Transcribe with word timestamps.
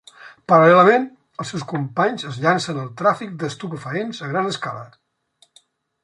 Paral·lelament, 0.51 1.03
els 1.43 1.51
seus 1.53 1.65
companys 1.73 2.25
es 2.31 2.39
llancen 2.45 2.79
al 2.83 2.89
tràfic 3.01 3.35
d'estupefaents 3.43 4.23
a 4.29 4.31
gran 4.33 4.49
escala. 4.53 4.87